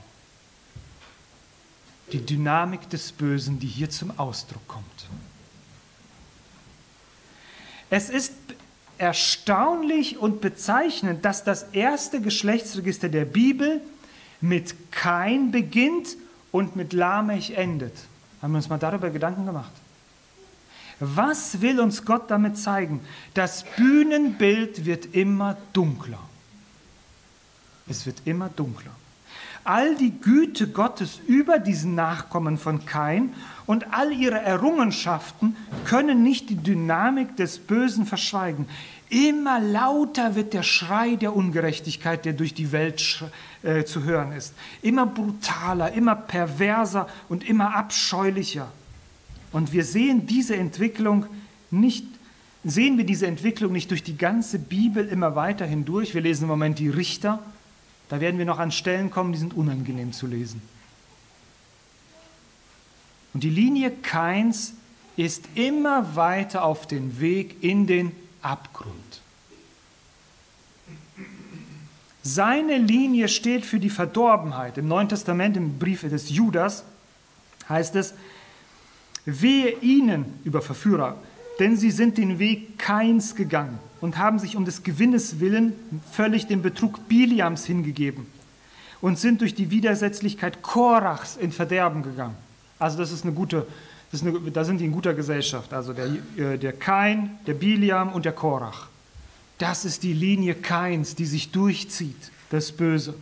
[2.12, 4.86] die Dynamik des Bösen, die hier zum Ausdruck kommt.
[7.90, 8.34] Es ist
[8.98, 13.82] erstaunlich und bezeichnend, dass das erste Geschlechtsregister der Bibel
[14.42, 16.18] mit Kain beginnt
[16.52, 17.94] und mit Lamech endet.
[18.42, 19.72] Haben wir uns mal darüber Gedanken gemacht?
[21.00, 23.02] Was will uns Gott damit zeigen?
[23.34, 26.27] Das Bühnenbild wird immer dunkler.
[27.90, 28.92] Es wird immer dunkler
[29.68, 33.34] all die Güte Gottes über diesen Nachkommen von Kain
[33.66, 38.66] und all ihre Errungenschaften können nicht die Dynamik des Bösen verschweigen.
[39.10, 43.26] Immer lauter wird der Schrei der Ungerechtigkeit, der durch die Welt
[43.62, 44.54] äh, zu hören ist.
[44.82, 48.72] Immer brutaler, immer perverser und immer abscheulicher.
[49.52, 51.26] Und wir sehen diese Entwicklung
[51.72, 52.06] nicht,
[52.64, 56.14] sehen wir diese Entwicklung nicht durch die ganze Bibel immer weiter hindurch.
[56.14, 57.44] Wir lesen im Moment die Richter
[58.10, 60.62] da werden wir noch an Stellen kommen, die sind unangenehm zu lesen.
[63.34, 64.74] Und die Linie Keins
[65.18, 69.22] ist immer weiter auf den Weg in den Abgrund.
[72.24, 74.78] Seine Linie steht für die Verdorbenheit.
[74.78, 76.84] Im Neuen Testament, im Brief des Judas,
[77.70, 78.14] heißt es,
[79.26, 81.18] wehe ihnen über Verführer,
[81.60, 85.74] denn sie sind den Weg Keins gegangen und haben sich um des Gewinnes willen
[86.12, 88.26] völlig dem Betrug Biliams hingegeben
[89.02, 92.36] und sind durch die Widersetzlichkeit Korachs in Verderben gegangen.
[92.80, 93.68] Also das ist eine gute,
[94.12, 96.08] ist eine, da sind die in guter Gesellschaft, also der,
[96.38, 98.88] äh, der Kain, der Biliam und der Korach.
[99.58, 103.16] Das ist die Linie Kains, die sich durchzieht, das Böse.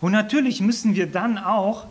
[0.00, 1.86] Und natürlich müssen wir dann auch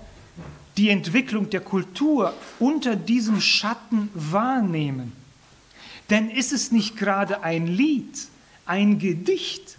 [0.78, 5.14] die Entwicklung der Kultur unter diesem Schatten wahrnehmen.
[6.10, 8.28] Denn ist es nicht gerade ein Lied,
[8.66, 9.78] ein Gedicht,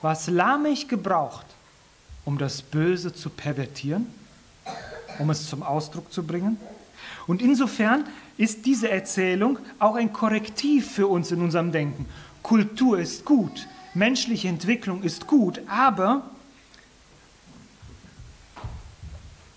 [0.00, 1.46] was Lamech gebraucht,
[2.24, 4.06] um das Böse zu pervertieren,
[5.18, 6.58] um es zum Ausdruck zu bringen?
[7.26, 8.04] Und insofern
[8.36, 12.06] ist diese Erzählung auch ein Korrektiv für uns in unserem Denken.
[12.42, 16.30] Kultur ist gut, menschliche Entwicklung ist gut, aber,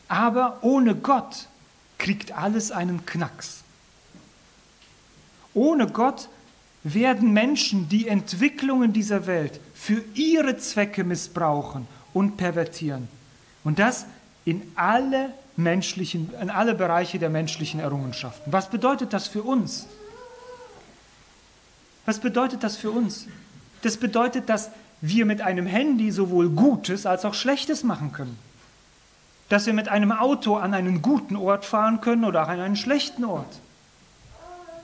[0.07, 1.47] aber ohne Gott
[1.97, 3.64] kriegt alles einen Knacks.
[5.55, 6.29] Ohne Gott
[6.83, 13.07] werden Menschen die Entwicklungen dieser Welt für ihre Zwecke missbrauchen und pervertieren.
[13.63, 14.05] Und das
[14.43, 18.51] in alle menschlichen, in alle Bereiche der menschlichen Errungenschaften.
[18.51, 19.87] Was bedeutet das für uns?
[22.05, 23.25] Was bedeutet das für uns?
[23.81, 24.69] Das bedeutet, dass
[25.01, 28.37] wir mit einem Handy sowohl Gutes als auch Schlechtes machen können.
[29.49, 33.23] Dass wir mit einem Auto an einen guten Ort fahren können oder an einen schlechten
[33.23, 33.59] Ort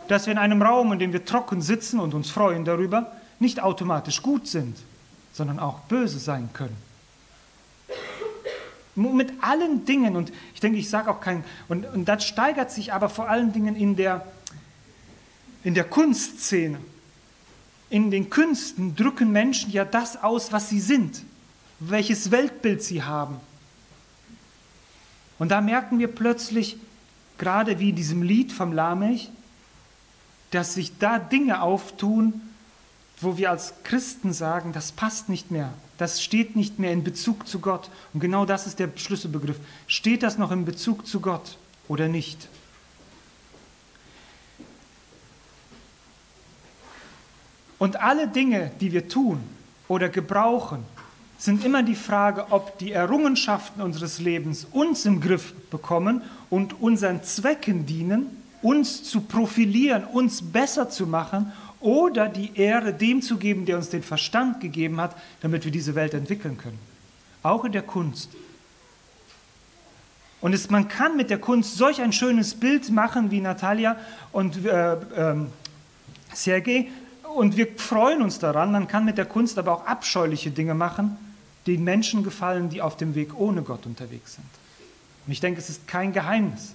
[0.07, 3.61] dass wir in einem Raum, in dem wir trocken sitzen und uns freuen darüber, nicht
[3.61, 4.77] automatisch gut sind,
[5.33, 6.75] sondern auch böse sein können.
[8.95, 12.91] Mit allen Dingen, und ich denke, ich sage auch kein, und, und das steigert sich
[12.91, 14.25] aber vor allen Dingen in der,
[15.63, 16.77] in der Kunstszene.
[17.89, 21.23] In den Künsten drücken Menschen ja das aus, was sie sind.
[21.81, 23.37] welches Weltbild sie haben.
[25.39, 26.77] Und da merken wir plötzlich,
[27.37, 29.31] gerade wie in diesem Lied vom Lamech,
[30.51, 32.41] dass sich da Dinge auftun,
[33.19, 37.47] wo wir als Christen sagen, das passt nicht mehr, das steht nicht mehr in Bezug
[37.47, 37.89] zu Gott.
[38.13, 39.57] Und genau das ist der Schlüsselbegriff.
[39.87, 42.47] Steht das noch in Bezug zu Gott oder nicht?
[47.77, 49.43] Und alle Dinge, die wir tun
[49.87, 50.83] oder gebrauchen,
[51.37, 57.23] sind immer die Frage, ob die Errungenschaften unseres Lebens uns im Griff bekommen und unseren
[57.23, 63.65] Zwecken dienen, uns zu profilieren, uns besser zu machen oder die Ehre dem zu geben,
[63.65, 66.79] der uns den Verstand gegeben hat, damit wir diese Welt entwickeln können.
[67.43, 68.29] Auch in der Kunst.
[70.41, 73.97] Und es, man kann mit der Kunst solch ein schönes Bild machen wie Natalia
[74.31, 75.35] und äh, äh,
[76.33, 76.87] Sergei.
[77.35, 78.71] Und wir freuen uns daran.
[78.71, 81.17] Man kann mit der Kunst aber auch abscheuliche Dinge machen,
[81.67, 84.49] die Menschen gefallen, die auf dem Weg ohne Gott unterwegs sind.
[85.25, 86.73] Und ich denke, es ist kein Geheimnis,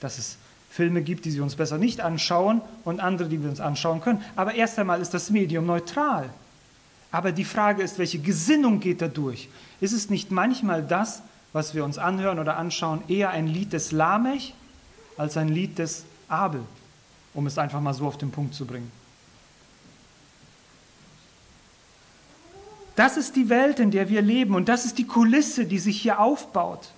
[0.00, 0.36] dass es
[0.74, 4.24] Filme gibt, die wir uns besser nicht anschauen und andere, die wir uns anschauen können.
[4.34, 6.30] Aber erst einmal ist das Medium neutral.
[7.12, 9.48] Aber die Frage ist, welche Gesinnung geht da durch?
[9.80, 13.92] Ist es nicht manchmal das, was wir uns anhören oder anschauen, eher ein Lied des
[13.92, 14.52] Lamech
[15.16, 16.62] als ein Lied des Abel,
[17.34, 18.90] um es einfach mal so auf den Punkt zu bringen?
[22.96, 26.02] Das ist die Welt, in der wir leben und das ist die Kulisse, die sich
[26.02, 26.93] hier aufbaut.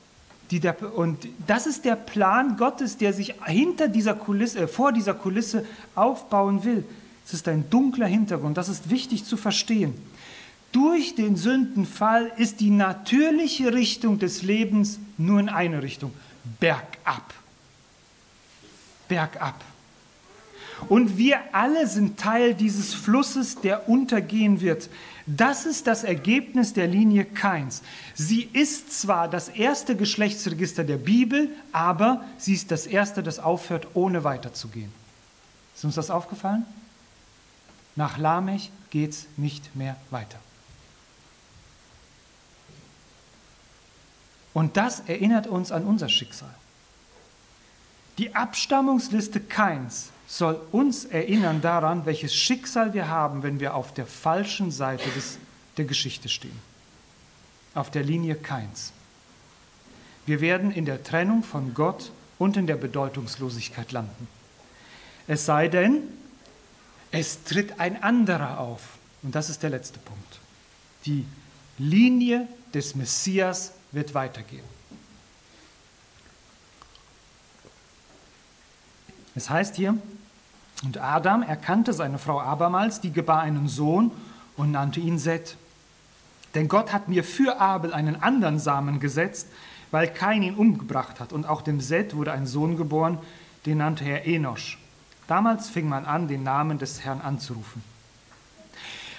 [0.50, 5.14] Der, und das ist der Plan Gottes, der sich hinter dieser Kulisse, äh, vor dieser
[5.14, 6.85] Kulisse aufbauen will.
[7.26, 9.94] Es ist ein dunkler Hintergrund, das ist wichtig zu verstehen.
[10.70, 16.12] Durch den Sündenfall ist die natürliche Richtung des Lebens nur in eine Richtung,
[16.61, 17.35] bergab.
[19.09, 19.64] Bergab.
[20.88, 24.90] Und wir alle sind Teil dieses Flusses, der untergehen wird.
[25.26, 27.82] Das ist das Ergebnis der Linie Keins.
[28.14, 33.88] Sie ist zwar das erste Geschlechtsregister der Bibel, aber sie ist das erste, das aufhört,
[33.94, 34.92] ohne weiterzugehen.
[35.74, 36.64] Ist uns das aufgefallen?
[37.96, 40.38] Nach Lamech geht es nicht mehr weiter.
[44.54, 46.54] Und das erinnert uns an unser Schicksal.
[48.16, 54.06] Die Abstammungsliste Keins soll uns erinnern daran, welches Schicksal wir haben, wenn wir auf der
[54.06, 55.38] falschen Seite des,
[55.76, 56.58] der Geschichte stehen.
[57.74, 58.92] Auf der Linie Keins.
[60.24, 64.26] Wir werden in der Trennung von Gott und in der Bedeutungslosigkeit landen.
[65.28, 66.02] Es sei denn,
[67.12, 68.82] es tritt ein anderer auf.
[69.22, 70.40] Und das ist der letzte Punkt.
[71.04, 71.24] Die
[71.78, 74.64] Linie des Messias wird weitergehen.
[79.34, 79.96] Es heißt hier,
[80.87, 84.12] und Adam erkannte seine Frau abermals, die gebar einen Sohn
[84.57, 85.57] und nannte ihn Seth.
[86.55, 89.49] Denn Gott hat mir für Abel einen anderen Samen gesetzt,
[89.90, 91.33] weil Kain ihn umgebracht hat.
[91.33, 93.18] Und auch dem Seth wurde ein Sohn geboren,
[93.66, 94.79] den nannte er Enosch.
[95.27, 97.83] Damals fing man an, den Namen des Herrn anzurufen.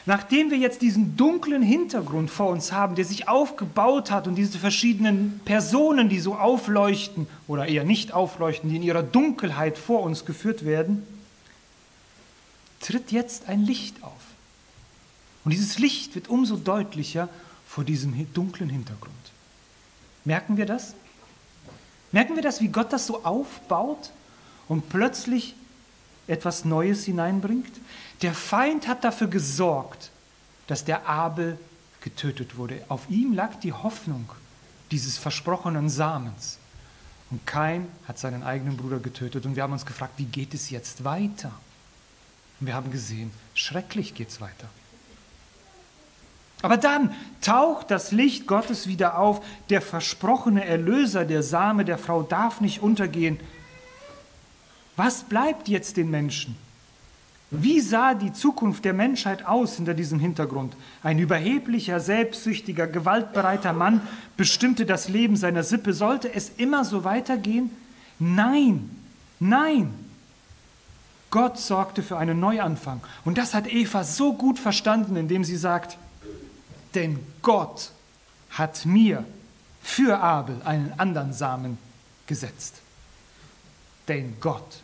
[0.05, 4.57] Nachdem wir jetzt diesen dunklen Hintergrund vor uns haben, der sich aufgebaut hat und diese
[4.57, 10.23] verschiedenen Personen, die so aufleuchten oder eher nicht aufleuchten, die in ihrer Dunkelheit vor uns
[10.23, 11.05] geführt werden,
[12.87, 14.13] tritt jetzt ein Licht auf.
[15.43, 17.27] Und dieses Licht wird umso deutlicher
[17.67, 19.13] vor diesem dunklen Hintergrund.
[20.23, 20.93] Merken wir das?
[22.13, 24.11] Merken wir das, wie Gott das so aufbaut
[24.69, 25.53] und plötzlich
[26.27, 27.73] etwas Neues hineinbringt?
[28.21, 30.09] Der Feind hat dafür gesorgt,
[30.67, 31.59] dass der Abel
[31.99, 32.85] getötet wurde.
[32.87, 34.29] Auf ihm lag die Hoffnung
[34.91, 36.57] dieses versprochenen Samens.
[37.31, 39.45] Und Kain hat seinen eigenen Bruder getötet.
[39.45, 41.51] Und wir haben uns gefragt, wie geht es jetzt weiter?
[42.59, 44.67] Und wir haben gesehen, schrecklich geht es weiter.
[46.61, 49.45] Aber dann taucht das Licht Gottes wieder auf.
[49.69, 53.39] Der versprochene Erlöser, der Same der Frau darf nicht untergehen.
[54.95, 56.55] Was bleibt jetzt den Menschen?
[57.51, 60.75] Wie sah die Zukunft der Menschheit aus hinter diesem Hintergrund?
[61.01, 64.01] Ein überheblicher, selbstsüchtiger, gewaltbereiter Mann
[64.35, 65.93] bestimmte das Leben seiner Sippe.
[65.93, 67.69] Sollte es immer so weitergehen?
[68.19, 68.89] Nein,
[69.39, 69.93] nein.
[71.29, 73.01] Gott sorgte für einen Neuanfang.
[73.25, 75.97] Und das hat Eva so gut verstanden, indem sie sagt,
[76.95, 77.91] denn Gott
[78.51, 79.23] hat mir
[79.81, 81.77] für Abel einen anderen Samen
[82.27, 82.75] gesetzt.
[84.07, 84.81] Denn Gott.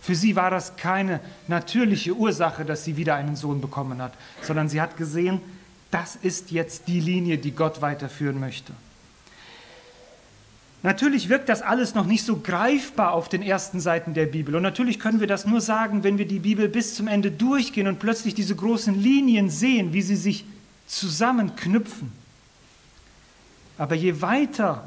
[0.00, 4.68] Für sie war das keine natürliche Ursache, dass sie wieder einen Sohn bekommen hat, sondern
[4.68, 5.40] sie hat gesehen,
[5.90, 8.72] das ist jetzt die Linie, die Gott weiterführen möchte.
[10.82, 14.54] Natürlich wirkt das alles noch nicht so greifbar auf den ersten Seiten der Bibel.
[14.54, 17.88] Und natürlich können wir das nur sagen, wenn wir die Bibel bis zum Ende durchgehen
[17.88, 20.44] und plötzlich diese großen Linien sehen, wie sie sich
[20.86, 22.12] zusammenknüpfen.
[23.76, 24.86] Aber je weiter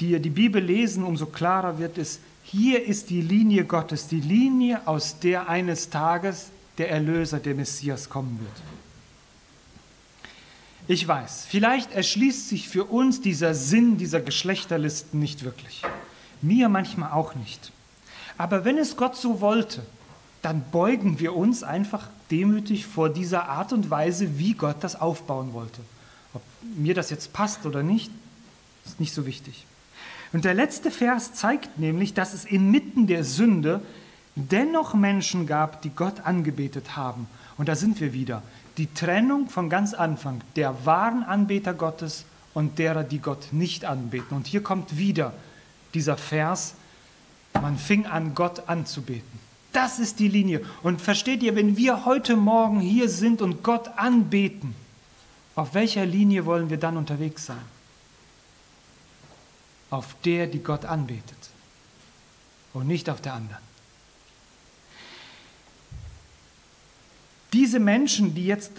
[0.00, 4.86] die die Bibel lesen, umso klarer wird es, hier ist die Linie Gottes, die Linie,
[4.86, 8.83] aus der eines Tages der Erlöser, der Messias kommen wird.
[10.86, 15.82] Ich weiß, vielleicht erschließt sich für uns dieser Sinn dieser Geschlechterlisten nicht wirklich.
[16.42, 17.72] Mir manchmal auch nicht.
[18.36, 19.82] Aber wenn es Gott so wollte,
[20.42, 25.54] dann beugen wir uns einfach demütig vor dieser Art und Weise, wie Gott das aufbauen
[25.54, 25.80] wollte.
[26.34, 26.42] Ob
[26.76, 28.10] mir das jetzt passt oder nicht,
[28.84, 29.64] ist nicht so wichtig.
[30.34, 33.80] Und der letzte Vers zeigt nämlich, dass es inmitten der Sünde
[34.34, 37.26] dennoch Menschen gab, die Gott angebetet haben.
[37.56, 38.42] Und da sind wir wieder.
[38.76, 44.36] Die Trennung von ganz Anfang der wahren Anbeter Gottes und derer, die Gott nicht anbeten.
[44.36, 45.32] Und hier kommt wieder
[45.94, 46.74] dieser Vers,
[47.54, 49.38] man fing an, Gott anzubeten.
[49.72, 50.62] Das ist die Linie.
[50.82, 54.74] Und versteht ihr, wenn wir heute Morgen hier sind und Gott anbeten,
[55.54, 57.74] auf welcher Linie wollen wir dann unterwegs sein?
[59.94, 61.38] auf der, die Gott anbetet
[62.72, 63.62] und nicht auf der anderen.
[67.54, 68.72] Diese Menschen, die jetzt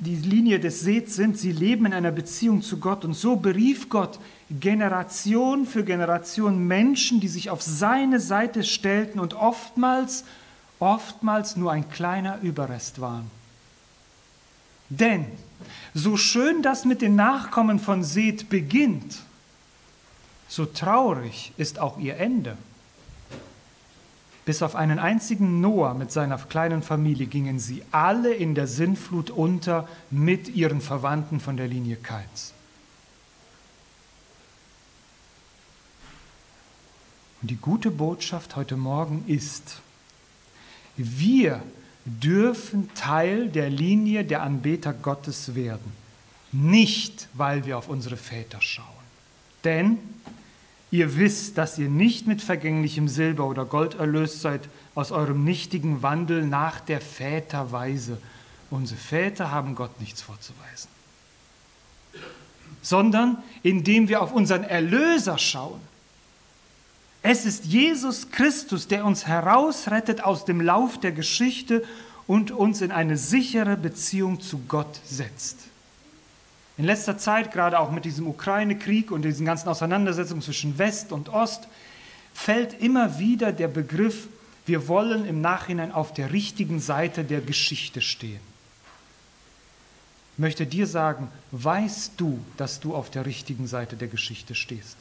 [0.00, 3.88] die Linie des Sehens sind, sie leben in einer Beziehung zu Gott und so berief
[3.88, 4.20] Gott
[4.50, 10.24] Generation für Generation Menschen, die sich auf seine Seite stellten und oftmals,
[10.78, 13.30] oftmals nur ein kleiner Überrest waren.
[14.90, 15.24] Denn
[15.94, 19.20] so schön das mit den Nachkommen von Seth beginnt,
[20.48, 22.58] so traurig ist auch ihr Ende.
[24.48, 29.28] Bis auf einen einzigen Noah mit seiner kleinen Familie gingen sie alle in der Sintflut
[29.28, 32.54] unter mit ihren Verwandten von der Linie Kains.
[37.42, 39.82] Und die gute Botschaft heute Morgen ist,
[40.96, 41.62] wir
[42.06, 45.92] dürfen Teil der Linie der Anbeter Gottes werden,
[46.52, 48.86] nicht weil wir auf unsere Väter schauen.
[49.64, 49.98] Denn
[50.90, 56.02] Ihr wisst, dass ihr nicht mit vergänglichem Silber oder Gold erlöst seid aus eurem nichtigen
[56.02, 58.18] Wandel nach der Väterweise.
[58.70, 60.88] Unsere Väter haben Gott nichts vorzuweisen.
[62.80, 65.80] Sondern indem wir auf unseren Erlöser schauen.
[67.22, 71.84] Es ist Jesus Christus, der uns herausrettet aus dem Lauf der Geschichte
[72.26, 75.67] und uns in eine sichere Beziehung zu Gott setzt.
[76.78, 81.28] In letzter Zeit, gerade auch mit diesem Ukraine-Krieg und diesen ganzen Auseinandersetzungen zwischen West und
[81.28, 81.66] Ost,
[82.32, 84.28] fällt immer wieder der Begriff,
[84.64, 88.40] wir wollen im Nachhinein auf der richtigen Seite der Geschichte stehen.
[90.34, 94.98] Ich möchte dir sagen, weißt du, dass du auf der richtigen Seite der Geschichte stehst?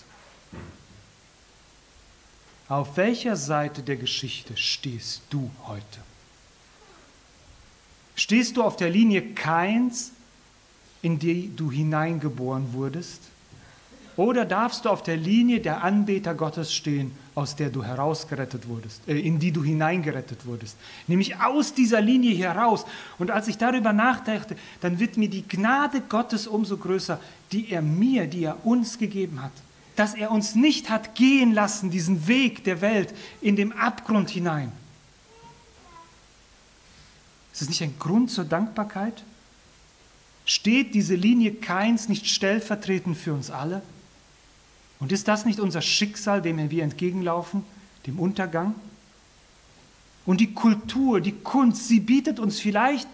[2.70, 6.00] Auf welcher Seite der Geschichte stehst du heute?
[8.16, 10.14] Stehst du auf der Linie Keins
[11.08, 13.22] in die du hineingeboren wurdest?
[14.18, 19.08] Oder darfst du auf der Linie der Anbeter Gottes stehen, aus der du herausgerettet wurdest,
[19.08, 20.76] äh, in die du hineingerettet wurdest?
[21.08, 22.86] Nämlich aus dieser Linie heraus.
[23.20, 27.22] Und als ich darüber nachdachte, dann wird mir die Gnade Gottes umso größer,
[27.54, 29.54] die er mir, die er uns gegeben hat.
[29.96, 34.74] Dass er uns nicht hat gehen lassen, diesen Weg der Welt in dem Abgrund hinein.
[37.54, 39.24] Ist es nicht ein Grund zur Dankbarkeit?
[40.48, 43.82] Steht diese Linie Keins nicht stellvertretend für uns alle?
[44.98, 47.66] Und ist das nicht unser Schicksal, dem wir entgegenlaufen,
[48.08, 48.74] dem Untergang?
[50.26, 53.10] Und die Kultur, die Kunst, sie bietet uns vielleicht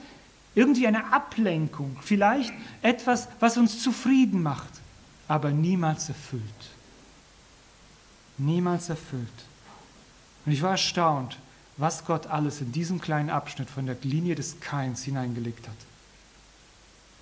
[0.53, 2.53] irgendwie eine Ablenkung, vielleicht
[2.83, 4.69] etwas, was uns zufrieden macht,
[5.27, 6.43] aber niemals erfüllt.
[8.37, 9.27] Niemals erfüllt.
[10.45, 11.39] Und ich war erstaunt,
[11.77, 15.77] was Gott alles in diesem kleinen Abschnitt von der Linie des Keins hineingelegt hat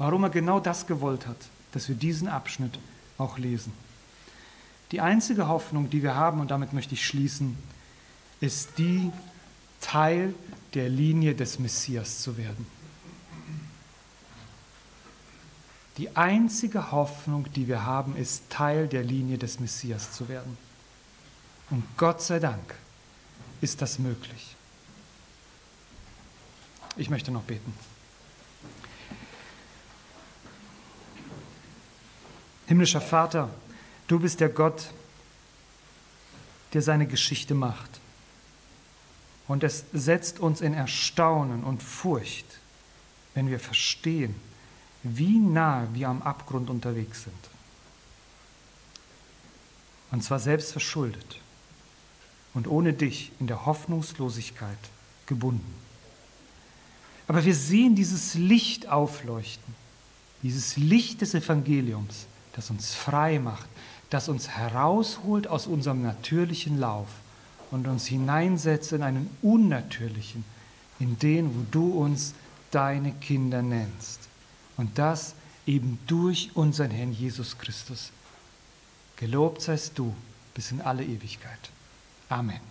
[0.02, 1.38] warum er genau das gewollt hat,
[1.74, 2.80] dass wir diesen Abschnitt
[3.20, 3.72] auch lesen.
[4.92, 7.56] Die einzige Hoffnung, die wir haben, und damit möchte ich schließen,
[8.40, 9.12] ist die,
[9.80, 10.34] Teil
[10.74, 12.66] der Linie des Messias zu werden.
[15.98, 20.58] Die einzige Hoffnung, die wir haben, ist Teil der Linie des Messias zu werden.
[21.70, 22.76] Und Gott sei Dank
[23.60, 24.56] ist das möglich.
[26.96, 27.91] Ich möchte noch beten.
[32.72, 33.50] Himmlischer Vater,
[34.08, 34.94] du bist der Gott,
[36.72, 38.00] der seine Geschichte macht.
[39.50, 42.46] Und es setzt uns in Erstaunen und Furcht,
[43.34, 44.36] wenn wir verstehen,
[45.04, 47.50] wie nah wir am Abgrund unterwegs sind.
[50.12, 51.42] Und zwar selbst verschuldet
[52.54, 54.80] und ohne dich in der Hoffnungslosigkeit
[55.26, 55.76] gebunden.
[57.28, 59.76] Aber wir sehen dieses Licht aufleuchten,
[60.42, 63.68] dieses Licht des Evangeliums, das uns frei macht,
[64.10, 67.08] das uns herausholt aus unserem natürlichen Lauf
[67.72, 70.44] und uns hineinsetzt in einen unnatürlichen,
[71.00, 72.34] in den, wo du uns
[72.72, 74.20] deine Kinder nennst.
[74.78, 75.36] Und das
[75.66, 78.12] eben durch unseren Herrn Jesus Christus.
[79.16, 80.14] Gelobt seist du
[80.54, 81.70] bis in alle Ewigkeit.
[82.30, 82.71] Amen.